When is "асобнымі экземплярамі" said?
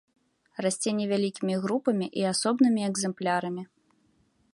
2.31-3.63